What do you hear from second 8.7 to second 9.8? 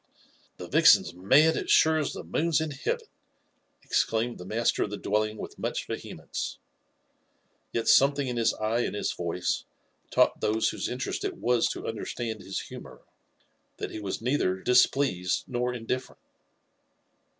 and his voice